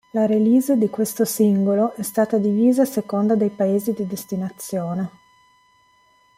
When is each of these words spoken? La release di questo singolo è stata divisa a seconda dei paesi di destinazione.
La 0.13 0.25
release 0.25 0.77
di 0.77 0.89
questo 0.89 1.25
singolo 1.25 1.93
è 1.93 2.01
stata 2.01 2.39
divisa 2.39 2.81
a 2.81 2.85
seconda 2.85 3.35
dei 3.35 3.51
paesi 3.51 3.93
di 3.93 4.07
destinazione. 4.07 5.09